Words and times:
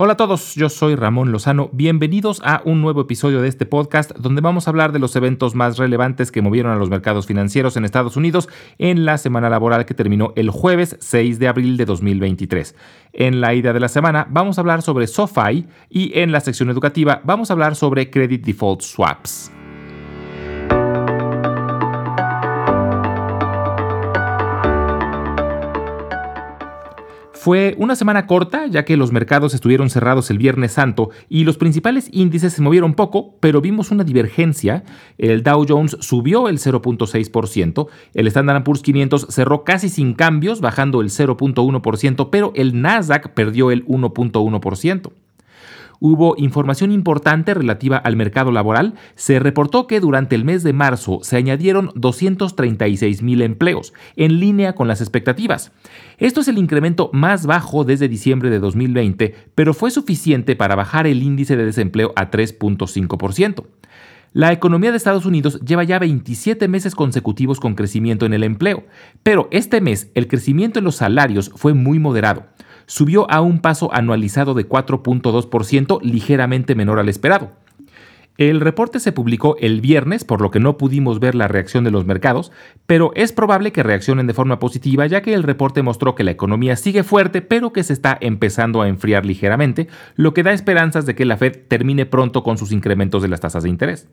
Hola 0.00 0.12
a 0.12 0.16
todos, 0.16 0.54
yo 0.54 0.68
soy 0.68 0.94
Ramón 0.94 1.32
Lozano. 1.32 1.70
Bienvenidos 1.72 2.40
a 2.44 2.62
un 2.64 2.80
nuevo 2.80 3.00
episodio 3.00 3.42
de 3.42 3.48
este 3.48 3.66
podcast 3.66 4.12
donde 4.16 4.40
vamos 4.40 4.68
a 4.68 4.70
hablar 4.70 4.92
de 4.92 5.00
los 5.00 5.16
eventos 5.16 5.56
más 5.56 5.76
relevantes 5.76 6.30
que 6.30 6.40
movieron 6.40 6.70
a 6.70 6.76
los 6.76 6.88
mercados 6.88 7.26
financieros 7.26 7.76
en 7.76 7.84
Estados 7.84 8.16
Unidos 8.16 8.48
en 8.78 9.04
la 9.04 9.18
semana 9.18 9.50
laboral 9.50 9.86
que 9.86 9.94
terminó 9.94 10.32
el 10.36 10.50
jueves 10.50 10.96
6 11.00 11.40
de 11.40 11.48
abril 11.48 11.76
de 11.76 11.84
2023. 11.84 12.76
En 13.12 13.40
la 13.40 13.54
ida 13.54 13.72
de 13.72 13.80
la 13.80 13.88
semana 13.88 14.28
vamos 14.30 14.56
a 14.56 14.60
hablar 14.60 14.82
sobre 14.82 15.08
SoFi 15.08 15.66
y 15.90 16.16
en 16.16 16.30
la 16.30 16.38
sección 16.38 16.70
educativa 16.70 17.20
vamos 17.24 17.50
a 17.50 17.54
hablar 17.54 17.74
sobre 17.74 18.08
Credit 18.08 18.46
Default 18.46 18.82
Swaps. 18.82 19.50
Fue 27.48 27.74
una 27.78 27.96
semana 27.96 28.26
corta, 28.26 28.66
ya 28.66 28.84
que 28.84 28.98
los 28.98 29.10
mercados 29.10 29.54
estuvieron 29.54 29.88
cerrados 29.88 30.28
el 30.28 30.36
Viernes 30.36 30.72
Santo 30.72 31.08
y 31.30 31.44
los 31.44 31.56
principales 31.56 32.10
índices 32.12 32.52
se 32.52 32.60
movieron 32.60 32.92
poco, 32.92 33.36
pero 33.40 33.62
vimos 33.62 33.90
una 33.90 34.04
divergencia. 34.04 34.84
El 35.16 35.42
Dow 35.42 35.64
Jones 35.66 35.96
subió 36.00 36.50
el 36.50 36.58
0.6%, 36.58 37.88
el 38.12 38.26
Standard 38.26 38.64
Poor's 38.64 38.82
500 38.82 39.28
cerró 39.30 39.64
casi 39.64 39.88
sin 39.88 40.12
cambios, 40.12 40.60
bajando 40.60 41.00
el 41.00 41.08
0.1%, 41.08 42.28
pero 42.30 42.52
el 42.54 42.82
Nasdaq 42.82 43.30
perdió 43.30 43.70
el 43.70 43.82
1.1% 43.86 45.10
hubo 46.00 46.34
información 46.38 46.92
importante 46.92 47.54
relativa 47.54 47.96
al 47.96 48.16
mercado 48.16 48.52
laboral, 48.52 48.94
se 49.14 49.38
reportó 49.38 49.86
que 49.86 50.00
durante 50.00 50.34
el 50.34 50.44
mes 50.44 50.62
de 50.62 50.72
marzo 50.72 51.20
se 51.22 51.36
añadieron 51.36 51.90
236 51.94 53.22
mil 53.22 53.42
empleos, 53.42 53.92
en 54.16 54.40
línea 54.40 54.74
con 54.74 54.88
las 54.88 55.00
expectativas. 55.00 55.72
Esto 56.18 56.40
es 56.40 56.48
el 56.48 56.58
incremento 56.58 57.10
más 57.12 57.46
bajo 57.46 57.84
desde 57.84 58.08
diciembre 58.08 58.50
de 58.50 58.60
2020, 58.60 59.34
pero 59.54 59.74
fue 59.74 59.90
suficiente 59.90 60.56
para 60.56 60.74
bajar 60.74 61.06
el 61.06 61.22
índice 61.22 61.56
de 61.56 61.64
desempleo 61.64 62.12
a 62.16 62.30
3.5%. 62.30 63.64
La 64.34 64.52
economía 64.52 64.90
de 64.90 64.98
Estados 64.98 65.24
Unidos 65.24 65.58
lleva 65.60 65.84
ya 65.84 65.98
27 65.98 66.68
meses 66.68 66.94
consecutivos 66.94 67.60
con 67.60 67.74
crecimiento 67.74 68.26
en 68.26 68.34
el 68.34 68.44
empleo, 68.44 68.84
pero 69.22 69.48
este 69.50 69.80
mes 69.80 70.10
el 70.14 70.28
crecimiento 70.28 70.78
en 70.78 70.84
los 70.84 70.96
salarios 70.96 71.50
fue 71.56 71.72
muy 71.72 71.98
moderado 71.98 72.44
subió 72.88 73.30
a 73.30 73.40
un 73.40 73.60
paso 73.60 73.94
anualizado 73.94 74.54
de 74.54 74.68
4.2%, 74.68 76.00
ligeramente 76.02 76.74
menor 76.74 76.98
al 76.98 77.08
esperado. 77.08 77.52
El 78.38 78.60
reporte 78.60 79.00
se 79.00 79.10
publicó 79.10 79.56
el 79.58 79.80
viernes, 79.80 80.22
por 80.22 80.40
lo 80.40 80.52
que 80.52 80.60
no 80.60 80.78
pudimos 80.78 81.18
ver 81.18 81.34
la 81.34 81.48
reacción 81.48 81.82
de 81.82 81.90
los 81.90 82.06
mercados, 82.06 82.52
pero 82.86 83.10
es 83.16 83.32
probable 83.32 83.72
que 83.72 83.82
reaccionen 83.82 84.28
de 84.28 84.32
forma 84.32 84.60
positiva 84.60 85.06
ya 85.08 85.22
que 85.22 85.34
el 85.34 85.42
reporte 85.42 85.82
mostró 85.82 86.14
que 86.14 86.22
la 86.22 86.30
economía 86.30 86.76
sigue 86.76 87.02
fuerte 87.02 87.42
pero 87.42 87.72
que 87.72 87.82
se 87.82 87.92
está 87.92 88.16
empezando 88.20 88.80
a 88.80 88.88
enfriar 88.88 89.26
ligeramente, 89.26 89.88
lo 90.14 90.34
que 90.34 90.44
da 90.44 90.52
esperanzas 90.52 91.04
de 91.04 91.16
que 91.16 91.24
la 91.24 91.36
Fed 91.36 91.56
termine 91.66 92.06
pronto 92.06 92.44
con 92.44 92.58
sus 92.58 92.70
incrementos 92.70 93.22
de 93.22 93.28
las 93.28 93.40
tasas 93.40 93.64
de 93.64 93.70
interés. 93.70 94.08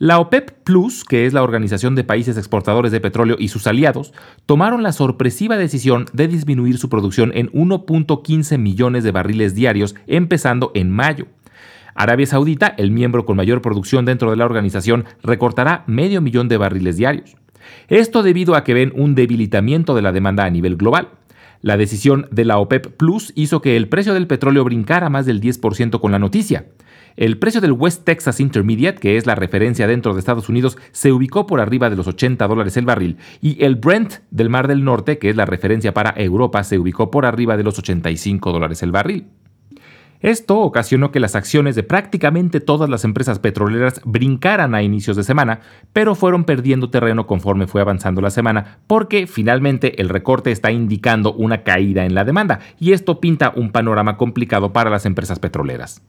La 0.00 0.20
OPEP 0.20 0.52
Plus, 0.62 1.02
que 1.02 1.26
es 1.26 1.32
la 1.32 1.42
Organización 1.42 1.96
de 1.96 2.04
Países 2.04 2.38
Exportadores 2.38 2.92
de 2.92 3.00
Petróleo 3.00 3.34
y 3.36 3.48
sus 3.48 3.66
aliados, 3.66 4.14
tomaron 4.46 4.84
la 4.84 4.92
sorpresiva 4.92 5.56
decisión 5.56 6.06
de 6.12 6.28
disminuir 6.28 6.78
su 6.78 6.88
producción 6.88 7.32
en 7.34 7.50
1.15 7.50 8.58
millones 8.58 9.02
de 9.02 9.10
barriles 9.10 9.56
diarios 9.56 9.96
empezando 10.06 10.70
en 10.74 10.92
mayo. 10.92 11.26
Arabia 11.96 12.26
Saudita, 12.26 12.76
el 12.78 12.92
miembro 12.92 13.26
con 13.26 13.36
mayor 13.36 13.60
producción 13.60 14.04
dentro 14.04 14.30
de 14.30 14.36
la 14.36 14.44
organización, 14.44 15.04
recortará 15.20 15.82
medio 15.88 16.20
millón 16.20 16.46
de 16.46 16.58
barriles 16.58 16.96
diarios. 16.96 17.36
Esto 17.88 18.22
debido 18.22 18.54
a 18.54 18.62
que 18.62 18.74
ven 18.74 18.92
un 18.94 19.16
debilitamiento 19.16 19.96
de 19.96 20.02
la 20.02 20.12
demanda 20.12 20.44
a 20.44 20.50
nivel 20.50 20.76
global. 20.76 21.08
La 21.60 21.76
decisión 21.76 22.28
de 22.30 22.44
la 22.44 22.58
OPEP 22.58 22.96
Plus 22.96 23.32
hizo 23.34 23.60
que 23.60 23.76
el 23.76 23.88
precio 23.88 24.14
del 24.14 24.26
petróleo 24.26 24.64
brincara 24.64 25.10
más 25.10 25.26
del 25.26 25.40
10% 25.40 26.00
con 26.00 26.12
la 26.12 26.18
noticia. 26.18 26.66
El 27.16 27.36
precio 27.38 27.60
del 27.60 27.72
West 27.72 28.04
Texas 28.04 28.38
Intermediate, 28.38 29.00
que 29.00 29.16
es 29.16 29.26
la 29.26 29.34
referencia 29.34 29.88
dentro 29.88 30.14
de 30.14 30.20
Estados 30.20 30.48
Unidos, 30.48 30.78
se 30.92 31.10
ubicó 31.10 31.46
por 31.46 31.60
arriba 31.60 31.90
de 31.90 31.96
los 31.96 32.06
80 32.06 32.46
dólares 32.46 32.76
el 32.76 32.86
barril 32.86 33.16
y 33.42 33.64
el 33.64 33.74
Brent 33.74 34.14
del 34.30 34.50
Mar 34.50 34.68
del 34.68 34.84
Norte, 34.84 35.18
que 35.18 35.30
es 35.30 35.34
la 35.34 35.44
referencia 35.44 35.92
para 35.92 36.14
Europa, 36.16 36.62
se 36.62 36.78
ubicó 36.78 37.10
por 37.10 37.26
arriba 37.26 37.56
de 37.56 37.64
los 37.64 37.76
85 37.76 38.52
dólares 38.52 38.84
el 38.84 38.92
barril. 38.92 39.26
Esto 40.20 40.58
ocasionó 40.58 41.12
que 41.12 41.20
las 41.20 41.36
acciones 41.36 41.76
de 41.76 41.84
prácticamente 41.84 42.60
todas 42.60 42.90
las 42.90 43.04
empresas 43.04 43.38
petroleras 43.38 44.00
brincaran 44.04 44.74
a 44.74 44.82
inicios 44.82 45.16
de 45.16 45.22
semana, 45.22 45.60
pero 45.92 46.16
fueron 46.16 46.44
perdiendo 46.44 46.90
terreno 46.90 47.26
conforme 47.26 47.68
fue 47.68 47.80
avanzando 47.80 48.20
la 48.20 48.30
semana, 48.30 48.78
porque 48.88 49.28
finalmente 49.28 50.00
el 50.00 50.08
recorte 50.08 50.50
está 50.50 50.72
indicando 50.72 51.32
una 51.32 51.62
caída 51.62 52.04
en 52.04 52.14
la 52.14 52.24
demanda, 52.24 52.58
y 52.80 52.92
esto 52.92 53.20
pinta 53.20 53.52
un 53.54 53.70
panorama 53.70 54.16
complicado 54.16 54.72
para 54.72 54.90
las 54.90 55.06
empresas 55.06 55.38
petroleras. 55.38 56.02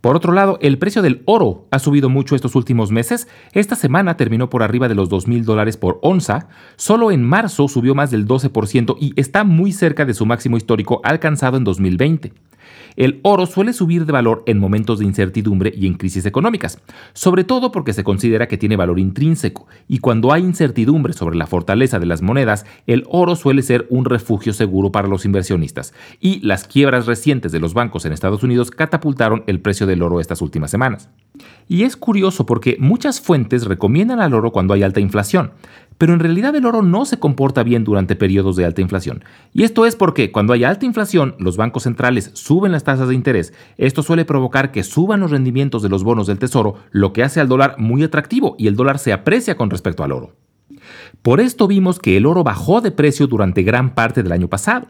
Por 0.00 0.16
otro 0.16 0.34
lado, 0.34 0.58
el 0.60 0.76
precio 0.76 1.00
del 1.00 1.22
oro 1.24 1.66
ha 1.70 1.78
subido 1.78 2.10
mucho 2.10 2.36
estos 2.36 2.56
últimos 2.56 2.92
meses. 2.92 3.26
Esta 3.52 3.74
semana 3.74 4.18
terminó 4.18 4.50
por 4.50 4.62
arriba 4.62 4.86
de 4.86 4.94
los 4.94 5.08
2 5.08 5.28
mil 5.28 5.46
dólares 5.46 5.78
por 5.78 5.98
onza. 6.02 6.48
Solo 6.76 7.10
en 7.10 7.22
marzo 7.22 7.68
subió 7.68 7.94
más 7.94 8.10
del 8.10 8.28
12% 8.28 8.96
y 9.00 9.18
está 9.18 9.44
muy 9.44 9.72
cerca 9.72 10.04
de 10.04 10.12
su 10.12 10.26
máximo 10.26 10.58
histórico 10.58 11.00
alcanzado 11.04 11.56
en 11.56 11.64
2020. 11.64 12.34
El 12.96 13.20
oro 13.22 13.46
suele 13.46 13.72
subir 13.72 14.06
de 14.06 14.12
valor 14.12 14.42
en 14.46 14.58
momentos 14.58 14.98
de 14.98 15.04
incertidumbre 15.04 15.72
y 15.74 15.86
en 15.86 15.94
crisis 15.94 16.26
económicas, 16.26 16.78
sobre 17.12 17.42
todo 17.42 17.72
porque 17.72 17.92
se 17.92 18.04
considera 18.04 18.48
que 18.48 18.58
tiene 18.58 18.76
valor 18.76 18.98
intrínseco, 18.98 19.66
y 19.88 19.98
cuando 19.98 20.32
hay 20.32 20.42
incertidumbre 20.42 21.12
sobre 21.12 21.36
la 21.36 21.46
fortaleza 21.46 21.98
de 21.98 22.06
las 22.06 22.22
monedas, 22.22 22.66
el 22.86 23.04
oro 23.08 23.34
suele 23.36 23.62
ser 23.62 23.86
un 23.90 24.04
refugio 24.04 24.52
seguro 24.52 24.92
para 24.92 25.08
los 25.08 25.24
inversionistas, 25.24 25.92
y 26.20 26.40
las 26.46 26.68
quiebras 26.68 27.06
recientes 27.06 27.52
de 27.52 27.60
los 27.60 27.74
bancos 27.74 28.04
en 28.04 28.12
Estados 28.12 28.42
Unidos 28.42 28.70
catapultaron 28.70 29.42
el 29.46 29.60
precio 29.60 29.86
del 29.86 30.02
oro 30.02 30.20
estas 30.20 30.40
últimas 30.42 30.70
semanas. 30.70 31.08
Y 31.66 31.82
es 31.82 31.96
curioso 31.96 32.46
porque 32.46 32.76
muchas 32.78 33.20
fuentes 33.20 33.64
recomiendan 33.64 34.20
al 34.20 34.34
oro 34.34 34.52
cuando 34.52 34.72
hay 34.74 34.84
alta 34.84 35.00
inflación, 35.00 35.50
pero 35.98 36.12
en 36.12 36.20
realidad 36.20 36.54
el 36.56 36.66
oro 36.66 36.82
no 36.82 37.04
se 37.04 37.18
comporta 37.18 37.62
bien 37.62 37.84
durante 37.84 38.16
periodos 38.16 38.56
de 38.56 38.64
alta 38.64 38.80
inflación. 38.80 39.24
Y 39.52 39.62
esto 39.62 39.86
es 39.86 39.96
porque 39.96 40.32
cuando 40.32 40.52
hay 40.52 40.64
alta 40.64 40.86
inflación, 40.86 41.34
los 41.38 41.56
bancos 41.56 41.84
centrales 41.84 42.30
suben 42.34 42.72
las 42.72 42.84
tasas 42.84 43.08
de 43.08 43.14
interés. 43.14 43.52
Esto 43.76 44.02
suele 44.02 44.24
provocar 44.24 44.72
que 44.72 44.82
suban 44.82 45.20
los 45.20 45.30
rendimientos 45.30 45.82
de 45.82 45.88
los 45.88 46.04
bonos 46.04 46.26
del 46.26 46.38
tesoro, 46.38 46.76
lo 46.90 47.12
que 47.12 47.22
hace 47.22 47.40
al 47.40 47.48
dólar 47.48 47.76
muy 47.78 48.02
atractivo 48.02 48.56
y 48.58 48.66
el 48.66 48.76
dólar 48.76 48.98
se 48.98 49.12
aprecia 49.12 49.56
con 49.56 49.70
respecto 49.70 50.04
al 50.04 50.12
oro. 50.12 50.36
Por 51.22 51.40
esto 51.40 51.66
vimos 51.66 51.98
que 51.98 52.16
el 52.16 52.26
oro 52.26 52.44
bajó 52.44 52.80
de 52.80 52.90
precio 52.90 53.26
durante 53.26 53.62
gran 53.62 53.94
parte 53.94 54.22
del 54.22 54.32
año 54.32 54.48
pasado. 54.48 54.88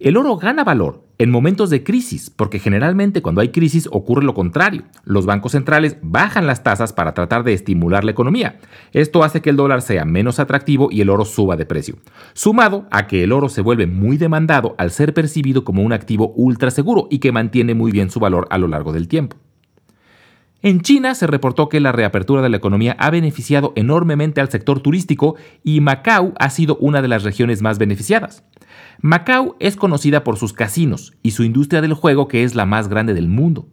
El 0.00 0.16
oro 0.16 0.36
gana 0.36 0.64
valor 0.64 1.04
en 1.18 1.30
momentos 1.30 1.70
de 1.70 1.84
crisis, 1.84 2.28
porque 2.28 2.58
generalmente 2.58 3.22
cuando 3.22 3.40
hay 3.40 3.50
crisis 3.50 3.88
ocurre 3.92 4.24
lo 4.24 4.34
contrario. 4.34 4.82
Los 5.04 5.24
bancos 5.24 5.52
centrales 5.52 5.96
bajan 6.02 6.48
las 6.48 6.64
tasas 6.64 6.92
para 6.92 7.14
tratar 7.14 7.44
de 7.44 7.52
estimular 7.52 8.04
la 8.04 8.10
economía. 8.10 8.58
Esto 8.92 9.22
hace 9.22 9.40
que 9.40 9.50
el 9.50 9.56
dólar 9.56 9.82
sea 9.82 10.04
menos 10.04 10.40
atractivo 10.40 10.88
y 10.90 11.00
el 11.00 11.10
oro 11.10 11.24
suba 11.24 11.56
de 11.56 11.64
precio. 11.64 11.96
Sumado 12.32 12.86
a 12.90 13.06
que 13.06 13.22
el 13.22 13.30
oro 13.30 13.48
se 13.48 13.60
vuelve 13.60 13.86
muy 13.86 14.16
demandado 14.16 14.74
al 14.78 14.90
ser 14.90 15.14
percibido 15.14 15.62
como 15.62 15.82
un 15.82 15.92
activo 15.92 16.32
ultra 16.34 16.72
seguro 16.72 17.06
y 17.08 17.20
que 17.20 17.30
mantiene 17.30 17.74
muy 17.74 17.92
bien 17.92 18.10
su 18.10 18.18
valor 18.18 18.48
a 18.50 18.58
lo 18.58 18.66
largo 18.66 18.92
del 18.92 19.06
tiempo. 19.06 19.36
En 20.64 20.80
China 20.80 21.14
se 21.14 21.26
reportó 21.26 21.68
que 21.68 21.78
la 21.78 21.92
reapertura 21.92 22.40
de 22.40 22.48
la 22.48 22.56
economía 22.56 22.96
ha 22.98 23.10
beneficiado 23.10 23.74
enormemente 23.76 24.40
al 24.40 24.48
sector 24.48 24.80
turístico 24.80 25.34
y 25.62 25.82
Macao 25.82 26.32
ha 26.38 26.48
sido 26.48 26.76
una 26.76 27.02
de 27.02 27.08
las 27.08 27.22
regiones 27.22 27.60
más 27.60 27.78
beneficiadas. 27.78 28.44
Macao 29.02 29.56
es 29.60 29.76
conocida 29.76 30.24
por 30.24 30.38
sus 30.38 30.54
casinos 30.54 31.12
y 31.22 31.32
su 31.32 31.44
industria 31.44 31.82
del 31.82 31.92
juego 31.92 32.28
que 32.28 32.44
es 32.44 32.54
la 32.54 32.64
más 32.64 32.88
grande 32.88 33.12
del 33.12 33.28
mundo. 33.28 33.68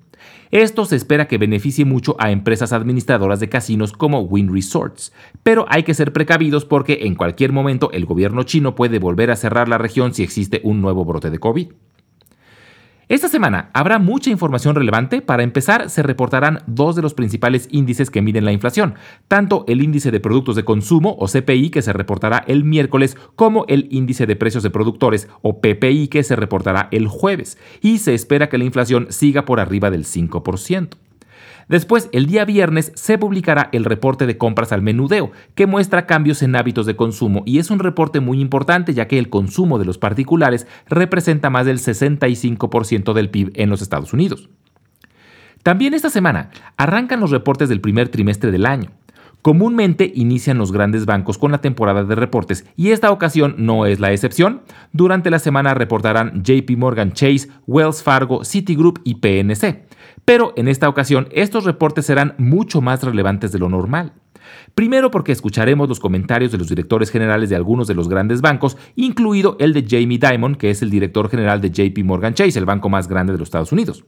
Esto 0.51 0.84
se 0.84 0.97
espera 0.97 1.30
que 1.30 1.38
beneficie 1.38 1.85
mucho 1.85 2.18
a 2.19 2.30
empresas 2.30 2.74
administradoras 2.74 3.40
de 3.40 3.47
casinos 3.47 3.94
como 3.94 4.24
Wynn 4.24 4.53
Resorts, 4.53 5.13
pero 5.44 5.66
hay 5.69 5.84
que 5.84 5.94
ser 5.94 6.12
precavidos 6.12 6.66
porque 6.66 7.00
en 7.03 7.16
cualquier 7.16 7.53
momento 7.53 7.90
el 7.94 8.06
gobierno 8.06 8.44
chino 8.44 8.75
puede 8.75 9.00
volver 9.00 9.31
a 9.31 9.38
cerrar 9.38 9.69
la 9.69 9.78
región 9.78 10.13
si 10.13 10.24
existe 10.24 10.59
un 10.66 10.81
nuevo 10.81 11.06
brote 11.06 11.30
de 11.30 11.40
COVID. 11.40 11.69
Esta 13.11 13.27
semana 13.27 13.71
habrá 13.74 14.00
mucha 14.00 14.30
información 14.30 14.74
relevante. 14.74 15.21
Para 15.21 15.44
empezar, 15.44 15.89
se 15.89 16.01
reportarán 16.01 16.63
dos 16.65 16.95
de 16.95 17.01
los 17.01 17.13
principales 17.13 17.68
índices 17.69 18.09
que 18.09 18.21
miden 18.21 18.45
la 18.45 18.53
inflación, 18.53 18.95
tanto 19.27 19.65
el 19.68 19.81
índice 19.81 20.12
de 20.12 20.21
productos 20.21 20.56
de 20.56 20.63
consumo 20.63 21.18
o 21.19 21.27
CPI 21.27 21.71
que 21.71 21.81
se 21.81 21.91
reportará 21.91 22.41
el 22.47 22.63
miércoles 22.63 23.18
como 23.36 23.65
el 23.68 23.89
índice 23.91 24.27
de 24.27 24.38
precios 24.38 24.63
de 24.63 24.69
productores 24.69 25.27
o 25.41 25.59
PPI 25.59 26.07
que 26.07 26.24
se 26.24 26.38
reportará 26.38 26.88
el 26.91 27.09
jueves. 27.09 27.57
Y 27.81 27.97
se 27.97 28.13
espera 28.13 28.47
que 28.47 28.57
la 28.57 28.63
inflación 28.63 29.07
siga 29.09 29.44
por 29.44 29.59
arriba 29.59 29.91
del 29.91 30.06
5%. 30.06 30.91
Después, 31.68 32.10
el 32.12 32.25
día 32.25 32.46
viernes, 32.46 32.92
se 32.96 33.18
publicará 33.18 33.69
el 33.72 33.86
reporte 33.86 34.25
de 34.25 34.38
compras 34.38 34.72
al 34.72 34.81
menudeo, 34.81 35.31
que 35.56 35.68
muestra 35.68 36.06
cambios 36.06 36.42
en 36.42 36.56
hábitos 36.56 36.86
de 36.86 36.96
consumo 36.96 37.44
y 37.46 37.60
es 37.60 37.72
un 37.72 37.80
reporte 37.80 38.19
muy 38.19 38.40
importante 38.42 38.94
ya 38.94 39.08
que 39.08 39.19
el 39.19 39.30
consumo 39.30 39.80
de 39.80 39.86
los 39.86 39.98
particulares 39.98 40.68
representa 40.88 41.50
más 41.50 41.66
del 41.66 41.80
65% 41.80 43.13
del 43.13 43.30
PIB 43.30 43.52
en 43.56 43.69
los 43.69 43.81
Estados 43.81 44.13
Unidos. 44.13 44.50
También 45.63 45.94
esta 45.94 46.10
semana 46.10 46.50
arrancan 46.78 47.19
los 47.19 47.31
reportes 47.31 47.69
del 47.69 47.81
primer 47.81 48.10
trimestre 48.10 48.52
del 48.52 48.66
año. 48.66 48.92
Comúnmente 49.42 50.12
inician 50.13 50.60
los 50.60 50.72
grandes 50.72 51.08
bancos 51.08 51.40
con 51.40 51.52
la 51.52 51.62
temporada 51.62 52.04
de 52.04 52.13
reportes 52.13 52.66
y 52.75 52.92
esta 52.92 53.12
ocasión 53.12 53.56
no 53.58 53.88
es 53.88 54.00
la 54.00 54.12
excepción. 54.12 54.62
Durante 54.94 55.31
la 55.31 55.40
semana 55.40 55.74
reportarán 55.74 56.44
JP 56.44 56.78
Morgan 56.78 57.13
Chase, 57.13 57.50
Wells 57.66 58.04
Fargo, 58.04 58.44
Citigroup 58.44 59.00
y 59.04 59.16
PNC. 59.16 59.88
Pero 60.31 60.54
en 60.56 60.69
esta 60.69 60.88
ocasión 60.88 61.28
estos 61.33 61.66
reportes 61.66 62.06
serán 62.06 62.36
mucho 62.38 62.80
más 62.80 63.04
relevantes 63.04 63.51
de 63.51 63.60
lo 63.60 63.68
normal. 63.68 64.13
Primero 64.75 65.11
porque 65.11 65.31
escucharemos 65.31 65.89
los 65.89 65.99
comentarios 65.99 66.51
de 66.51 66.57
los 66.57 66.67
directores 66.67 67.09
generales 67.09 67.49
de 67.49 67.55
algunos 67.55 67.88
de 67.88 67.95
los 67.95 68.09
grandes 68.09 68.41
bancos, 68.41 68.77
incluido 68.95 69.57
el 69.59 69.73
de 69.73 69.85
Jamie 69.88 70.19
Dimon, 70.19 70.55
que 70.55 70.69
es 70.69 70.81
el 70.81 70.89
director 70.89 71.29
general 71.29 71.61
de 71.61 71.71
JP 71.71 72.03
Morgan 72.03 72.33
Chase, 72.33 72.57
el 72.57 72.65
banco 72.65 72.89
más 72.89 73.07
grande 73.07 73.33
de 73.33 73.39
los 73.39 73.47
Estados 73.47 73.71
Unidos. 73.71 74.05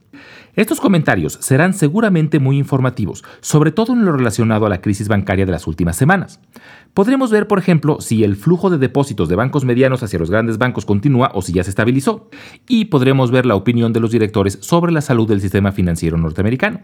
Estos 0.54 0.80
comentarios 0.80 1.38
serán 1.40 1.74
seguramente 1.74 2.38
muy 2.38 2.58
informativos, 2.58 3.24
sobre 3.40 3.72
todo 3.72 3.92
en 3.92 4.04
lo 4.04 4.12
relacionado 4.12 4.66
a 4.66 4.68
la 4.68 4.80
crisis 4.80 5.08
bancaria 5.08 5.46
de 5.46 5.52
las 5.52 5.66
últimas 5.66 5.96
semanas. 5.96 6.40
Podremos 6.94 7.30
ver, 7.30 7.48
por 7.48 7.58
ejemplo, 7.58 8.00
si 8.00 8.22
el 8.22 8.36
flujo 8.36 8.70
de 8.70 8.78
depósitos 8.78 9.28
de 9.28 9.34
bancos 9.34 9.64
medianos 9.64 10.02
hacia 10.02 10.18
los 10.18 10.30
grandes 10.30 10.58
bancos 10.58 10.84
continúa 10.84 11.32
o 11.34 11.42
si 11.42 11.52
ya 11.52 11.64
se 11.64 11.70
estabilizó. 11.70 12.30
Y 12.68 12.86
podremos 12.86 13.30
ver 13.32 13.46
la 13.46 13.56
opinión 13.56 13.92
de 13.92 14.00
los 14.00 14.12
directores 14.12 14.58
sobre 14.60 14.92
la 14.92 15.00
salud 15.00 15.28
del 15.28 15.40
sistema 15.40 15.72
financiero 15.72 16.16
norteamericano. 16.16 16.82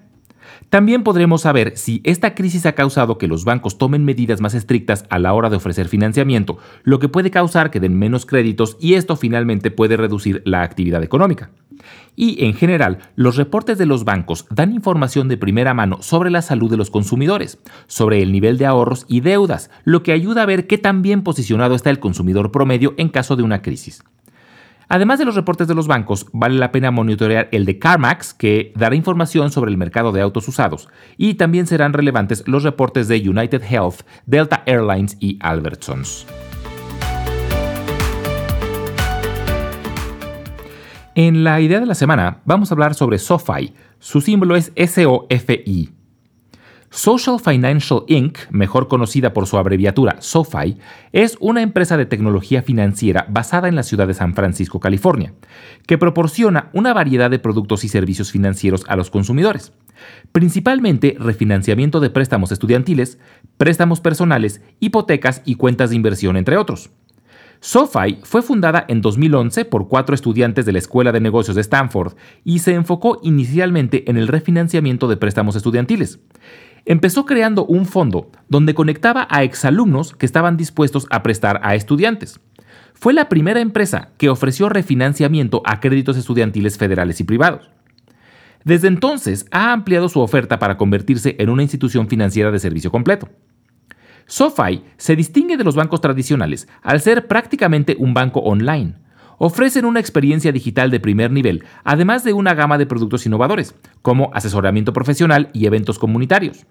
También 0.68 1.02
podremos 1.02 1.42
saber 1.42 1.76
si 1.76 2.00
esta 2.04 2.34
crisis 2.34 2.66
ha 2.66 2.72
causado 2.72 3.18
que 3.18 3.26
los 3.26 3.44
bancos 3.44 3.78
tomen 3.78 4.04
medidas 4.04 4.40
más 4.40 4.54
estrictas 4.54 5.04
a 5.10 5.18
la 5.18 5.32
hora 5.32 5.50
de 5.50 5.56
ofrecer 5.56 5.88
financiamiento, 5.88 6.58
lo 6.84 6.98
que 6.98 7.08
puede 7.08 7.30
causar 7.30 7.70
que 7.70 7.80
den 7.80 7.98
menos 7.98 8.26
créditos 8.26 8.76
y 8.80 8.94
esto 8.94 9.16
finalmente 9.16 9.70
puede 9.70 9.96
reducir 9.96 10.42
la 10.44 10.62
actividad 10.62 11.02
económica. 11.02 11.50
Y 12.14 12.44
en 12.44 12.54
general, 12.54 12.98
los 13.16 13.36
reportes 13.36 13.78
de 13.78 13.86
los 13.86 14.04
bancos 14.04 14.46
dan 14.50 14.72
información 14.72 15.28
de 15.28 15.36
primera 15.36 15.74
mano 15.74 16.02
sobre 16.02 16.30
la 16.30 16.42
salud 16.42 16.70
de 16.70 16.76
los 16.76 16.90
consumidores, 16.90 17.58
sobre 17.86 18.22
el 18.22 18.32
nivel 18.32 18.58
de 18.58 18.66
ahorros 18.66 19.06
y 19.08 19.20
deudas, 19.20 19.70
lo 19.84 20.02
que 20.02 20.12
ayuda 20.12 20.42
a 20.42 20.46
ver 20.46 20.66
qué 20.66 20.78
tan 20.78 21.02
bien 21.02 21.22
posicionado 21.22 21.74
está 21.74 21.90
el 21.90 22.00
consumidor 22.00 22.52
promedio 22.52 22.94
en 22.98 23.08
caso 23.08 23.36
de 23.36 23.42
una 23.42 23.62
crisis. 23.62 24.02
Además 24.92 25.20
de 25.20 25.24
los 25.24 25.36
reportes 25.36 25.68
de 25.68 25.76
los 25.76 25.86
bancos, 25.86 26.26
vale 26.32 26.58
la 26.58 26.72
pena 26.72 26.90
monitorear 26.90 27.48
el 27.52 27.64
de 27.64 27.78
CarMax, 27.78 28.34
que 28.34 28.72
dará 28.74 28.96
información 28.96 29.52
sobre 29.52 29.70
el 29.70 29.76
mercado 29.76 30.10
de 30.10 30.20
autos 30.20 30.48
usados, 30.48 30.88
y 31.16 31.34
también 31.34 31.68
serán 31.68 31.92
relevantes 31.92 32.42
los 32.48 32.64
reportes 32.64 33.06
de 33.06 33.20
United 33.20 33.62
Health, 33.62 34.00
Delta 34.26 34.64
Airlines 34.66 35.16
y 35.20 35.38
Albertsons. 35.42 36.26
En 41.14 41.44
la 41.44 41.60
idea 41.60 41.78
de 41.78 41.86
la 41.86 41.94
semana 41.94 42.40
vamos 42.44 42.72
a 42.72 42.74
hablar 42.74 42.94
sobre 42.94 43.20
SoFi. 43.20 43.72
Su 44.00 44.20
símbolo 44.20 44.56
es 44.56 44.72
SOFI. 44.74 45.99
Social 46.92 47.38
Financial 47.38 48.02
Inc., 48.08 48.36
mejor 48.50 48.88
conocida 48.88 49.32
por 49.32 49.46
su 49.46 49.56
abreviatura 49.58 50.16
SoFi, 50.20 50.76
es 51.12 51.36
una 51.38 51.62
empresa 51.62 51.96
de 51.96 52.04
tecnología 52.04 52.62
financiera 52.62 53.26
basada 53.28 53.68
en 53.68 53.76
la 53.76 53.84
ciudad 53.84 54.08
de 54.08 54.14
San 54.14 54.34
Francisco, 54.34 54.80
California, 54.80 55.32
que 55.86 55.98
proporciona 55.98 56.68
una 56.72 56.92
variedad 56.92 57.30
de 57.30 57.38
productos 57.38 57.84
y 57.84 57.88
servicios 57.88 58.32
financieros 58.32 58.84
a 58.88 58.96
los 58.96 59.08
consumidores, 59.08 59.72
principalmente 60.32 61.16
refinanciamiento 61.16 62.00
de 62.00 62.10
préstamos 62.10 62.50
estudiantiles, 62.50 63.20
préstamos 63.56 64.00
personales, 64.00 64.60
hipotecas 64.80 65.42
y 65.44 65.54
cuentas 65.54 65.90
de 65.90 65.96
inversión, 65.96 66.36
entre 66.36 66.56
otros. 66.56 66.90
SoFi 67.60 68.18
fue 68.24 68.42
fundada 68.42 68.84
en 68.88 69.00
2011 69.00 69.66
por 69.66 69.86
cuatro 69.86 70.14
estudiantes 70.14 70.66
de 70.66 70.72
la 70.72 70.78
Escuela 70.78 71.12
de 71.12 71.20
Negocios 71.20 71.54
de 71.54 71.60
Stanford 71.60 72.14
y 72.42 72.60
se 72.60 72.72
enfocó 72.72 73.20
inicialmente 73.22 74.10
en 74.10 74.16
el 74.16 74.28
refinanciamiento 74.28 75.06
de 75.08 75.18
préstamos 75.18 75.54
estudiantiles 75.56 76.20
empezó 76.84 77.26
creando 77.26 77.64
un 77.66 77.86
fondo 77.86 78.30
donde 78.48 78.74
conectaba 78.74 79.26
a 79.30 79.42
exalumnos 79.42 80.14
que 80.14 80.26
estaban 80.26 80.56
dispuestos 80.56 81.06
a 81.10 81.22
prestar 81.22 81.60
a 81.62 81.74
estudiantes. 81.74 82.40
Fue 82.94 83.14
la 83.14 83.28
primera 83.28 83.60
empresa 83.60 84.10
que 84.18 84.28
ofreció 84.28 84.68
refinanciamiento 84.68 85.62
a 85.64 85.80
créditos 85.80 86.16
estudiantiles 86.16 86.76
federales 86.76 87.20
y 87.20 87.24
privados. 87.24 87.70
Desde 88.64 88.88
entonces 88.88 89.46
ha 89.50 89.72
ampliado 89.72 90.08
su 90.08 90.20
oferta 90.20 90.58
para 90.58 90.76
convertirse 90.76 91.36
en 91.38 91.48
una 91.48 91.62
institución 91.62 92.08
financiera 92.08 92.50
de 92.50 92.58
servicio 92.58 92.90
completo. 92.90 93.28
SoFi 94.26 94.84
se 94.96 95.16
distingue 95.16 95.56
de 95.56 95.64
los 95.64 95.74
bancos 95.74 96.00
tradicionales 96.00 96.68
al 96.82 97.00
ser 97.00 97.26
prácticamente 97.26 97.96
un 97.98 98.14
banco 98.14 98.40
online. 98.40 98.94
Ofrecen 99.42 99.86
una 99.86 100.00
experiencia 100.00 100.52
digital 100.52 100.90
de 100.90 101.00
primer 101.00 101.30
nivel, 101.30 101.64
además 101.82 102.24
de 102.24 102.34
una 102.34 102.52
gama 102.52 102.76
de 102.76 102.84
productos 102.84 103.24
innovadores, 103.24 103.74
como 104.02 104.30
asesoramiento 104.34 104.92
profesional 104.92 105.48
y 105.54 105.64
eventos 105.64 105.98
comunitarios. 105.98 106.66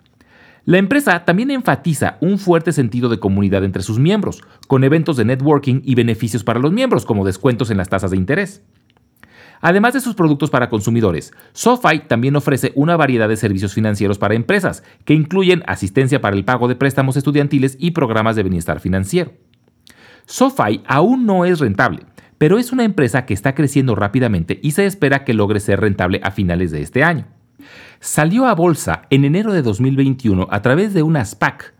La 0.66 0.78
empresa 0.78 1.26
también 1.26 1.50
enfatiza 1.50 2.18
un 2.22 2.38
fuerte 2.38 2.72
sentido 2.72 3.10
de 3.10 3.18
comunidad 3.18 3.64
entre 3.64 3.82
sus 3.82 3.98
miembros, 3.98 4.44
con 4.68 4.84
eventos 4.84 5.18
de 5.18 5.26
networking 5.26 5.82
y 5.84 5.96
beneficios 5.96 6.44
para 6.44 6.60
los 6.60 6.72
miembros, 6.72 7.06
como 7.08 7.26
descuentos 7.26 7.72
en 7.72 7.78
las 7.78 7.90
tasas 7.90 8.12
de 8.12 8.18
interés. 8.18 8.62
Además 9.62 9.96
de 9.96 10.02
sus 10.02 10.14
productos 10.14 10.52
para 10.52 10.70
consumidores, 10.70 11.34
SoFi 11.54 12.02
también 12.08 12.36
ofrece 12.36 12.72
una 12.76 12.96
variedad 12.96 13.28
de 13.28 13.38
servicios 13.38 13.74
financieros 13.74 14.20
para 14.20 14.36
empresas, 14.36 14.84
que 15.06 15.16
incluyen 15.16 15.64
asistencia 15.66 16.22
para 16.22 16.36
el 16.36 16.46
pago 16.46 16.68
de 16.68 16.76
préstamos 16.76 17.18
estudiantiles 17.18 17.78
y 17.80 17.92
programas 17.92 18.36
de 18.36 18.44
bienestar 18.44 18.80
financiero. 18.80 19.34
SoFi 20.28 20.84
aún 20.86 21.26
no 21.26 21.46
es 21.46 21.60
rentable, 21.60 22.04
pero 22.40 22.58
es 22.58 22.72
una 22.72 22.86
empresa 22.86 23.28
que 23.28 23.36
está 23.36 23.54
creciendo 23.54 23.94
rápidamente 23.94 24.60
y 24.64 24.72
se 24.72 24.88
espera 24.88 25.24
que 25.24 25.36
logre 25.36 25.60
ser 25.60 25.80
rentable 25.80 26.20
a 26.24 26.32
finales 26.32 26.72
de 26.72 26.82
este 26.82 27.04
año 27.04 27.28
salió 28.00 28.46
a 28.46 28.56
bolsa 28.56 29.04
en 29.10 29.26
enero 29.26 29.54
de 29.54 29.62
2021 29.62 30.48
a 30.50 30.62
través 30.62 30.94
de 30.94 31.04
una 31.04 31.24
SPAC. 31.26 31.74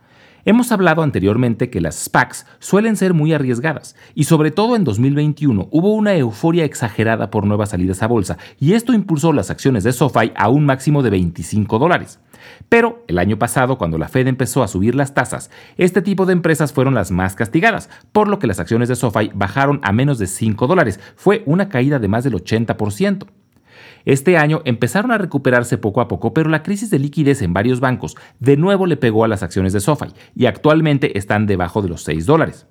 Hemos 0.44 0.72
hablado 0.72 1.02
anteriormente 1.02 1.68
que 1.68 1.82
las 1.82 1.96
SPACs 1.96 2.46
suelen 2.60 2.96
ser 2.96 3.12
muy 3.12 3.34
arriesgadas 3.34 3.94
y 4.14 4.24
sobre 4.24 4.50
todo 4.50 4.74
en 4.74 4.84
2021 4.84 5.68
hubo 5.70 5.92
una 5.92 6.14
euforia 6.14 6.64
exagerada 6.64 7.30
por 7.30 7.44
nuevas 7.46 7.70
salidas 7.70 8.02
a 8.02 8.06
bolsa 8.06 8.38
y 8.58 8.72
esto 8.72 8.94
impulsó 8.94 9.34
las 9.34 9.50
acciones 9.50 9.84
de 9.84 9.92
SoFi 9.92 10.32
a 10.34 10.48
un 10.48 10.64
máximo 10.64 11.02
de 11.02 11.10
25 11.10 11.78
dólares. 11.78 12.20
Pero 12.70 13.04
el 13.06 13.18
año 13.18 13.38
pasado, 13.38 13.76
cuando 13.76 13.98
la 13.98 14.08
Fed 14.08 14.26
empezó 14.26 14.62
a 14.62 14.68
subir 14.68 14.94
las 14.94 15.12
tasas, 15.12 15.50
este 15.76 16.00
tipo 16.00 16.24
de 16.24 16.32
empresas 16.32 16.72
fueron 16.72 16.94
las 16.94 17.10
más 17.10 17.34
castigadas, 17.34 17.90
por 18.12 18.28
lo 18.28 18.38
que 18.38 18.46
las 18.46 18.60
acciones 18.60 18.88
de 18.88 18.96
SoFi 18.96 19.30
bajaron 19.34 19.80
a 19.82 19.92
menos 19.92 20.18
de 20.18 20.26
5 20.26 20.66
dólares. 20.66 21.00
Fue 21.16 21.42
una 21.44 21.68
caída 21.68 21.98
de 21.98 22.08
más 22.08 22.24
del 22.24 22.34
80%. 22.34 23.26
Este 24.04 24.36
año 24.36 24.62
empezaron 24.64 25.12
a 25.12 25.18
recuperarse 25.18 25.78
poco 25.78 26.00
a 26.00 26.08
poco, 26.08 26.32
pero 26.32 26.50
la 26.50 26.62
crisis 26.62 26.90
de 26.90 26.98
liquidez 26.98 27.42
en 27.42 27.52
varios 27.52 27.80
bancos 27.80 28.16
de 28.38 28.56
nuevo 28.56 28.86
le 28.86 28.96
pegó 28.96 29.24
a 29.24 29.28
las 29.28 29.42
acciones 29.42 29.72
de 29.72 29.80
SoFi 29.80 30.08
y 30.34 30.46
actualmente 30.46 31.18
están 31.18 31.46
debajo 31.46 31.82
de 31.82 31.88
los 31.88 32.02
6 32.02 32.26
dólares. 32.26 32.66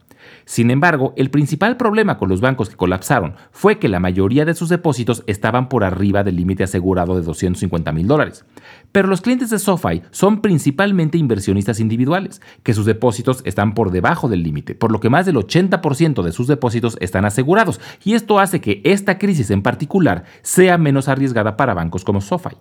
Sin 0.45 0.71
embargo, 0.71 1.13
el 1.17 1.29
principal 1.29 1.77
problema 1.77 2.17
con 2.17 2.29
los 2.29 2.41
bancos 2.41 2.69
que 2.69 2.75
colapsaron 2.75 3.35
fue 3.51 3.79
que 3.79 3.89
la 3.89 3.99
mayoría 3.99 4.45
de 4.45 4.53
sus 4.53 4.69
depósitos 4.69 5.23
estaban 5.27 5.69
por 5.69 5.83
arriba 5.83 6.23
del 6.23 6.35
límite 6.35 6.63
asegurado 6.63 7.15
de 7.15 7.21
250 7.21 7.91
mil 7.91 8.07
dólares. 8.07 8.45
Pero 8.91 9.07
los 9.07 9.21
clientes 9.21 9.49
de 9.49 9.59
SoFi 9.59 10.01
son 10.11 10.41
principalmente 10.41 11.17
inversionistas 11.17 11.79
individuales, 11.79 12.41
que 12.63 12.73
sus 12.73 12.85
depósitos 12.85 13.41
están 13.45 13.73
por 13.73 13.91
debajo 13.91 14.29
del 14.29 14.43
límite, 14.43 14.75
por 14.75 14.91
lo 14.91 14.99
que 14.99 15.09
más 15.09 15.25
del 15.25 15.35
80% 15.35 16.23
de 16.23 16.31
sus 16.31 16.47
depósitos 16.47 16.97
están 16.99 17.25
asegurados, 17.25 17.79
y 18.03 18.13
esto 18.13 18.39
hace 18.39 18.61
que 18.61 18.81
esta 18.83 19.17
crisis 19.17 19.51
en 19.51 19.61
particular 19.61 20.25
sea 20.41 20.77
menos 20.77 21.07
arriesgada 21.07 21.57
para 21.57 21.73
bancos 21.73 22.03
como 22.03 22.21
SoFi. 22.21 22.55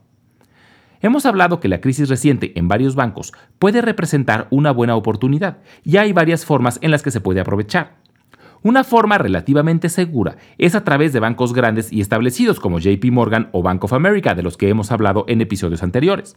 Hemos 1.00 1.26
hablado 1.26 1.60
que 1.60 1.68
la 1.68 1.80
crisis 1.80 2.08
reciente 2.08 2.58
en 2.58 2.66
varios 2.66 2.96
bancos 2.96 3.32
puede 3.58 3.82
representar 3.82 4.48
una 4.50 4.72
buena 4.72 4.96
oportunidad 4.96 5.58
y 5.84 5.96
hay 5.96 6.12
varias 6.12 6.44
formas 6.44 6.78
en 6.82 6.90
las 6.90 7.02
que 7.02 7.12
se 7.12 7.20
puede 7.20 7.40
aprovechar. 7.40 7.96
Una 8.62 8.82
forma 8.82 9.18
relativamente 9.18 9.88
segura 9.88 10.36
es 10.58 10.74
a 10.74 10.82
través 10.82 11.12
de 11.12 11.20
bancos 11.20 11.54
grandes 11.54 11.92
y 11.92 12.00
establecidos 12.00 12.58
como 12.58 12.80
JP 12.80 13.04
Morgan 13.12 13.48
o 13.52 13.62
Bank 13.62 13.84
of 13.84 13.92
America, 13.92 14.34
de 14.34 14.42
los 14.42 14.56
que 14.56 14.68
hemos 14.68 14.90
hablado 14.90 15.24
en 15.28 15.40
episodios 15.40 15.84
anteriores. 15.84 16.36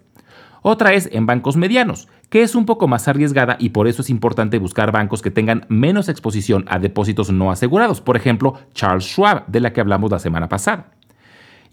Otra 0.62 0.94
es 0.94 1.10
en 1.12 1.26
bancos 1.26 1.58
medianos, 1.58 2.08
que 2.30 2.44
es 2.44 2.54
un 2.54 2.68
poco 2.68 2.88
más 2.88 3.08
arriesgada 3.08 3.58
y 3.60 3.70
por 3.70 3.88
eso 3.88 4.04
es 4.04 4.12
importante 4.12 4.60
buscar 4.60 4.92
bancos 4.92 5.24
que 5.24 5.32
tengan 5.32 5.66
menos 5.70 6.08
exposición 6.08 6.66
a 6.68 6.78
depósitos 6.78 7.32
no 7.32 7.50
asegurados, 7.50 8.02
por 8.02 8.16
ejemplo 8.16 8.54
Charles 8.76 9.06
Schwab, 9.06 9.48
de 9.48 9.60
la 9.60 9.74
que 9.74 9.82
hablamos 9.82 10.12
la 10.12 10.20
semana 10.20 10.48
pasada. 10.48 10.92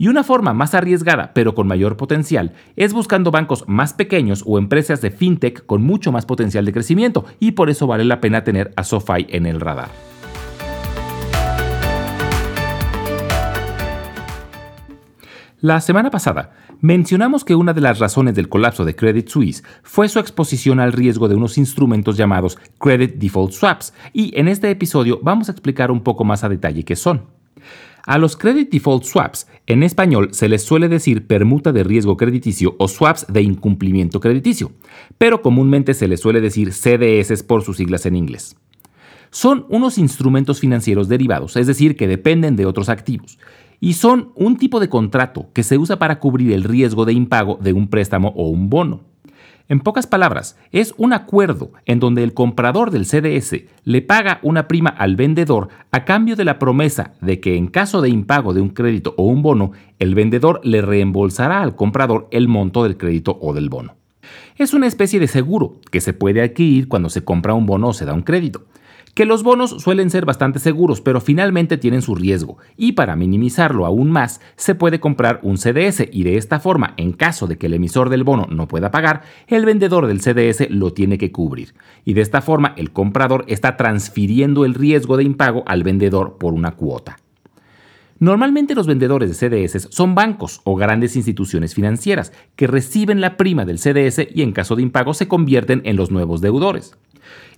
Y 0.01 0.07
una 0.07 0.23
forma 0.23 0.55
más 0.55 0.75
arriesgada, 0.75 1.33
pero 1.35 1.57
con 1.57 1.67
mayor 1.67 1.97
potencial, 1.97 2.53
es 2.77 2.93
buscando 2.93 3.33
bancos 3.33 3.65
más 3.67 3.93
pequeños 3.93 4.45
o 4.47 4.57
empresas 4.57 5.01
de 5.01 5.11
fintech 5.11 5.67
con 5.67 5.83
mucho 5.83 6.13
más 6.13 6.25
potencial 6.25 6.65
de 6.65 6.73
crecimiento, 6.73 7.25
y 7.41 7.53
por 7.53 7.69
eso 7.69 7.89
vale 7.89 8.05
la 8.05 8.21
pena 8.21 8.45
tener 8.45 8.73
a 8.77 8.85
SoFi 8.85 9.27
en 9.29 9.47
el 9.47 9.61
radar. 9.61 9.89
La 15.61 15.81
semana 15.81 16.13
pasada 16.13 16.53
mencionamos 16.81 17.45
que 17.45 17.57
una 17.57 17.73
de 17.73 17.81
las 17.81 17.99
razones 17.99 18.37
del 18.37 18.49
colapso 18.49 18.85
de 18.85 18.95
Credit 18.95 19.29
Suisse 19.29 19.65
fue 19.83 20.09
su 20.09 20.21
exposición 20.21 20.79
al 20.79 20.93
riesgo 20.93 21.27
de 21.27 21.35
unos 21.35 21.59
instrumentos 21.59 22.17
llamados 22.17 22.57
Credit 22.79 23.17
Default 23.17 23.51
Swaps, 23.51 23.93
y 24.13 24.39
en 24.39 24.47
este 24.47 24.71
episodio 24.71 25.19
vamos 25.25 25.49
a 25.49 25.53
explicar 25.53 25.91
un 25.91 26.05
poco 26.05 26.23
más 26.23 26.45
a 26.45 26.49
detalle 26.49 26.85
qué 26.85 26.95
son. 26.95 27.38
A 28.09 28.17
los 28.17 28.39
Credit 28.39 28.71
Default 28.71 29.05
Swaps, 29.05 29.47
en 29.67 29.83
español 29.83 30.31
se 30.33 30.49
les 30.49 30.63
suele 30.63 30.89
decir 30.89 31.27
permuta 31.27 31.73
de 31.73 31.85
riesgo 31.85 32.17
crediticio 32.17 32.75
o 32.79 32.89
swaps 32.89 33.27
de 33.29 33.43
incumplimiento 33.43 34.19
crediticio, 34.19 34.73
pero 35.19 35.43
comúnmente 35.43 35.93
se 35.93 36.09
les 36.09 36.19
suele 36.19 36.41
decir 36.41 36.73
CDS 36.73 37.43
por 37.43 37.63
sus 37.63 37.77
siglas 37.77 38.07
en 38.07 38.17
inglés. 38.17 38.57
Son 39.31 39.67
unos 39.69 39.99
instrumentos 39.99 40.59
financieros 40.59 41.11
derivados, 41.11 41.55
es 41.59 41.67
decir, 41.67 41.97
que 41.97 42.09
dependen 42.09 42.57
de 42.57 42.65
otros 42.65 42.89
activos, 42.89 43.39
y 43.79 43.93
son 43.93 44.33
un 44.37 44.57
tipo 44.57 44.81
de 44.81 44.89
contrato 44.89 45.51
que 45.53 45.63
se 45.63 45.77
usa 45.77 45.99
para 45.99 46.19
cubrir 46.19 46.53
el 46.53 46.65
riesgo 46.65 47.05
de 47.05 47.13
impago 47.13 47.59
de 47.61 47.75
un 47.75 47.89
préstamo 47.89 48.33
o 48.37 48.49
un 48.49 48.71
bono. 48.71 49.03
En 49.71 49.81
pocas 49.81 50.07
palabras, 50.07 50.57
es 50.73 50.95
un 50.97 51.13
acuerdo 51.13 51.73
en 51.85 52.01
donde 52.01 52.25
el 52.25 52.33
comprador 52.33 52.91
del 52.91 53.05
CDS 53.05 53.65
le 53.85 54.01
paga 54.01 54.39
una 54.43 54.67
prima 54.67 54.89
al 54.89 55.15
vendedor 55.15 55.69
a 55.91 56.07
cambio 56.07 56.37
de 56.37 56.47
la 56.47 56.59
promesa 56.59 57.13
de 57.21 57.39
que 57.39 57.55
en 57.55 57.67
caso 57.67 58.01
de 58.01 58.09
impago 58.09 58.55
de 58.55 58.63
un 58.63 58.71
crédito 58.71 59.15
o 59.19 59.25
un 59.25 59.43
bono, 59.43 59.73
el 59.99 60.15
vendedor 60.15 60.63
le 60.65 60.81
reembolsará 60.81 61.61
al 61.61 61.77
comprador 61.77 62.29
el 62.31 62.49
monto 62.49 62.83
del 62.83 62.97
crédito 62.97 63.39
o 63.43 63.53
del 63.53 63.69
bono. 63.69 63.97
Es 64.57 64.73
una 64.73 64.87
especie 64.87 65.21
de 65.21 65.29
seguro 65.29 65.77
que 65.91 66.01
se 66.01 66.15
puede 66.15 66.41
adquirir 66.41 66.89
cuando 66.89 67.11
se 67.11 67.23
compra 67.23 67.53
un 67.53 67.67
bono 67.67 67.89
o 67.89 67.93
se 67.93 68.07
da 68.07 68.15
un 68.15 68.23
crédito 68.23 68.65
que 69.15 69.25
los 69.25 69.43
bonos 69.43 69.71
suelen 69.83 70.11
ser 70.11 70.25
bastante 70.25 70.59
seguros, 70.59 71.01
pero 71.01 71.21
finalmente 71.21 71.79
tienen 71.79 72.03
su 72.03 72.15
riesgo, 72.15 72.59
y 72.77 72.93
para 72.93 73.17
minimizarlo 73.17 73.87
aún 73.87 74.11
más, 74.11 74.41
se 74.57 74.75
puede 74.75 75.01
comprar 75.01 75.41
un 75.43 75.59
CDS 75.59 76.09
y 76.13 76.25
de 76.25 76.37
esta 76.37 76.61
forma, 76.61 76.95
en 76.97 77.13
caso 77.13 77.47
de 77.47 77.59
que 77.59 77.67
el 77.67 77.75
emisor 77.75 78.11
del 78.11 78.25
bono 78.25 78.47
no 78.51 78.69
pueda 78.69 78.91
pagar, 78.91 79.23
el 79.47 79.65
vendedor 79.65 80.07
del 80.07 80.21
CDS 80.21 80.71
lo 80.71 80.93
tiene 80.93 81.19
que 81.19 81.33
cubrir. 81.33 81.75
Y 82.05 82.15
de 82.15 82.21
esta 82.21 82.41
forma, 82.41 82.75
el 82.77 82.93
comprador 82.93 83.45
está 83.49 83.77
transfiriendo 83.77 84.65
el 84.65 84.75
riesgo 84.75 85.17
de 85.17 85.25
impago 85.25 85.63
al 85.67 85.83
vendedor 85.83 86.39
por 86.39 86.55
una 86.55 86.73
cuota. 86.73 87.17
Normalmente 88.21 88.75
los 88.75 88.89
vendedores 88.89 89.29
de 89.29 89.69
CDS 89.69 89.89
son 89.91 90.17
bancos 90.17 90.61
o 90.65 90.75
grandes 90.75 91.15
instituciones 91.15 91.75
financieras 91.75 92.33
que 92.57 92.67
reciben 92.67 93.21
la 93.21 93.37
prima 93.37 93.65
del 93.65 93.79
CDS 93.79 94.27
y 94.35 94.43
en 94.43 94.51
caso 94.51 94.75
de 94.75 94.83
impago 94.83 95.15
se 95.15 95.29
convierten 95.29 95.83
en 95.85 95.95
los 95.95 96.11
nuevos 96.11 96.41
deudores. 96.41 96.97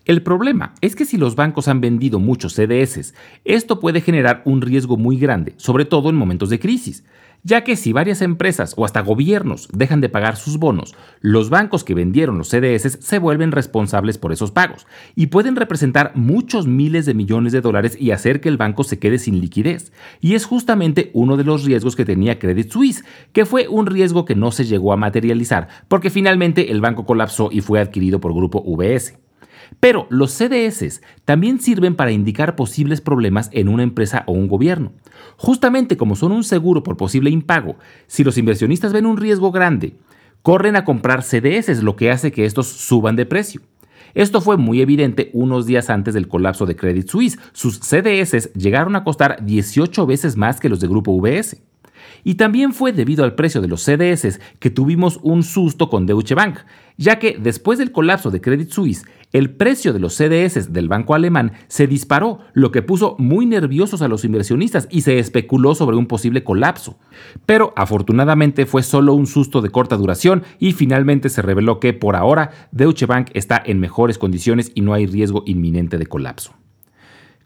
El 0.07 0.23
problema 0.23 0.75
es 0.81 0.97
que 0.97 1.05
si 1.05 1.19
los 1.19 1.37
bancos 1.37 1.69
han 1.69 1.81
vendido 1.81 2.19
muchos 2.19 2.55
CDS, 2.55 3.15
esto 3.45 3.81
puede 3.81 4.01
generar 4.01 4.43
un 4.45 4.63
riesgo 4.63 4.97
muy 4.97 5.19
grande, 5.19 5.55
sobre 5.57 5.85
todo 5.85 6.09
en 6.09 6.17
momentos 6.17 6.49
de 6.49 6.59
crisis, 6.59 7.05
ya 7.43 7.65
que 7.65 7.77
si 7.77 7.93
varias 7.93 8.23
empresas 8.23 8.75
o 8.77 8.85
hasta 8.85 9.01
gobiernos 9.01 9.69
dejan 9.73 10.01
de 10.01 10.09
pagar 10.09 10.37
sus 10.37 10.59
bonos, 10.59 10.95
los 11.21 11.49
bancos 11.49 11.85
que 11.85 11.95
vendieron 11.95 12.39
los 12.39 12.49
CDS 12.49 12.99
se 13.01 13.19
vuelven 13.19 13.53
responsables 13.53 14.19
por 14.19 14.33
esos 14.33 14.51
pagos 14.51 14.87
y 15.15 15.29
pueden 15.29 15.57
representar 15.57 16.13
muchos 16.15 16.67
miles 16.67 17.07
de 17.07 17.15
millones 17.15 17.53
de 17.53 17.61
dólares 17.61 17.97
y 17.99 18.11
hacer 18.11 18.41
que 18.41 18.49
el 18.49 18.57
banco 18.57 18.85
se 18.85 18.99
quede 18.99 19.19
sin 19.19 19.41
liquidez. 19.41 19.93
Y 20.21 20.35
es 20.35 20.45
justamente 20.45 21.11
uno 21.15 21.37
de 21.37 21.45
los 21.45 21.65
riesgos 21.65 21.97
que 21.97 22.05
tenía 22.05 22.39
Credit 22.39 22.71
Suisse, 22.71 23.05
que 23.33 23.47
fue 23.47 23.69
un 23.69 23.87
riesgo 23.87 24.25
que 24.25 24.35
no 24.35 24.51
se 24.51 24.65
llegó 24.65 24.93
a 24.93 24.97
materializar 24.97 25.69
porque 25.89 26.11
finalmente 26.11 26.73
el 26.73 26.81
banco 26.81 27.07
colapsó 27.07 27.49
y 27.53 27.61
fue 27.61 27.81
adquirido 27.81 28.21
por 28.21 28.35
Grupo 28.35 28.63
VS. 28.67 29.30
Pero 29.79 30.07
los 30.11 30.33
CDS 30.33 31.01
también 31.25 31.61
sirven 31.61 31.95
para 31.95 32.11
indicar 32.11 32.57
posibles 32.57 33.01
problemas 33.01 33.49
en 33.53 33.69
una 33.69 33.83
empresa 33.83 34.25
o 34.27 34.33
un 34.33 34.49
gobierno. 34.49 34.93
Justamente 35.37 35.97
como 35.97 36.17
son 36.17 36.33
un 36.33 36.45
seguro 36.45 36.83
por 36.83 36.97
posible 36.97 37.31
impago, 37.31 37.77
si 38.07 38.25
los 38.25 38.37
inversionistas 38.37 38.93
ven 38.93 39.07
un 39.07 39.17
riesgo 39.17 39.53
grande, 39.53 39.95
corren 40.43 40.77
a 40.77 40.85
comprar 40.85 41.23
CDS, 41.23 41.83
lo 41.83 41.97
que 41.97 42.11
hace 42.11 42.33
que 42.33 42.45
estos 42.45 42.67
suban 42.67 43.17
de 43.17 43.27
precio. 43.27 43.61
Esto 44.15 44.41
fue 44.41 44.57
muy 44.57 44.81
evidente 44.81 45.31
unos 45.33 45.67
días 45.67 45.89
antes 45.89 46.15
del 46.15 46.29
colapso 46.29 46.67
de 46.67 46.77
Credit 46.77 47.09
Suisse. 47.09 47.39
Sus 47.53 47.79
CDS 47.79 48.53
llegaron 48.55 48.97
a 48.97 49.05
costar 49.05 49.45
18 49.45 50.07
veces 50.07 50.37
más 50.37 50.59
que 50.59 50.69
los 50.69 50.81
de 50.81 50.89
Grupo 50.89 51.17
VS. 51.21 51.63
Y 52.25 52.35
también 52.35 52.73
fue 52.73 52.93
debido 52.93 53.25
al 53.25 53.35
precio 53.35 53.61
de 53.61 53.69
los 53.69 53.83
CDS 53.83 54.41
que 54.59 54.71
tuvimos 54.71 55.21
un 55.23 55.43
susto 55.43 55.89
con 55.89 56.07
Deutsche 56.07 56.35
Bank, 56.35 56.59
ya 57.01 57.19
que 57.19 57.39
después 57.41 57.79
del 57.79 57.93
colapso 57.93 58.31
de 58.31 58.43
Credit 58.43 58.71
Suisse, 58.71 59.05
el 59.33 59.51
precio 59.51 59.95
de 59.95 60.01
los 60.01 60.15
CDS 60.15 60.71
del 60.73 60.89
banco 60.89 61.15
alemán 61.15 61.53
se 61.67 61.87
disparó, 61.87 62.41
lo 62.53 62.71
que 62.73 62.83
puso 62.83 63.17
muy 63.19 63.47
nerviosos 63.47 64.03
a 64.03 64.09
los 64.09 64.25
inversionistas 64.25 64.87
y 64.91 65.01
se 65.01 65.19
especuló 65.19 65.75
sobre 65.75 65.97
un 65.97 66.07
posible 66.07 66.45
colapso. 66.45 66.99
Pero 67.47 67.73
afortunadamente 67.75 68.67
fue 68.67 68.83
solo 68.83 69.15
un 69.15 69.27
susto 69.27 69.63
de 69.63 69.71
corta 69.71 69.97
duración 69.97 70.43
y 70.59 70.73
finalmente 70.73 71.31
se 71.31 71.41
reveló 71.41 71.81
que 71.81 71.95
por 71.95 72.17
ahora 72.17 72.51
Deutsche 72.71 73.07
Bank 73.07 73.31
está 73.33 73.63
en 73.65 73.81
mejores 73.81 74.19
condiciones 74.19 74.71
y 74.75 74.83
no 74.83 74.93
hay 74.93 75.07
riesgo 75.07 75.43
inminente 75.47 75.97
de 75.97 76.07
colapso. 76.07 76.60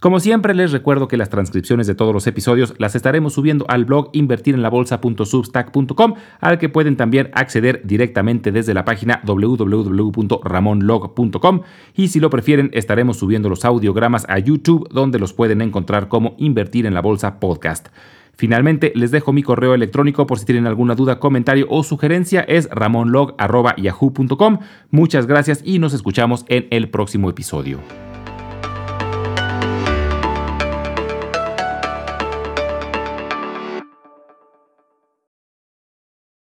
Como 0.04 0.20
siempre 0.20 0.52
les 0.52 0.70
recuerdo 0.70 1.08
que 1.08 1.16
las 1.16 1.30
transcripciones 1.30 1.86
de 1.86 1.94
todos 1.94 2.12
los 2.12 2.26
episodios 2.26 2.74
las 2.76 2.94
estaremos 2.94 3.32
subiendo 3.32 3.64
al 3.70 3.86
blog 3.86 4.10
invertirenlabolsa.substack.com 4.12 6.14
al 6.40 6.58
que 6.58 6.68
pueden 6.68 6.98
también 6.98 7.30
acceder 7.32 7.80
directamente 7.84 8.52
desde 8.52 8.74
la 8.74 8.84
página 8.84 9.22
www.ramonlog.com 9.24 11.62
y 11.94 12.08
si 12.08 12.20
lo 12.20 12.28
prefieren 12.28 12.68
estaremos 12.74 13.16
subiendo 13.16 13.48
los 13.48 13.64
audiogramas 13.64 14.26
a 14.28 14.38
YouTube 14.38 14.86
donde 14.90 15.18
los 15.18 15.32
pueden 15.32 15.62
encontrar 15.62 16.08
como 16.08 16.34
Invertir 16.36 16.84
en 16.84 16.92
la 16.92 17.00
Bolsa 17.00 17.40
Podcast. 17.40 17.88
Finalmente, 18.34 18.92
les 18.94 19.10
dejo 19.10 19.32
mi 19.32 19.42
correo 19.42 19.72
electrónico 19.72 20.26
por 20.26 20.38
si 20.38 20.44
tienen 20.44 20.66
alguna 20.66 20.96
duda, 20.96 21.18
comentario 21.18 21.66
o 21.70 21.82
sugerencia. 21.82 22.42
Es 22.42 22.68
ramonlog.yahoo.com. 22.70 24.58
Muchas 24.90 25.26
gracias 25.26 25.62
y 25.64 25.78
nos 25.78 25.94
escuchamos 25.94 26.44
en 26.48 26.66
el 26.70 26.90
próximo 26.90 27.30
episodio. 27.30 27.78